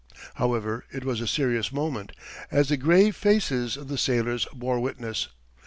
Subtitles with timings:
[0.33, 2.11] However, it was a serious moment,
[2.49, 5.27] as the grave faces of the sailors bore witness.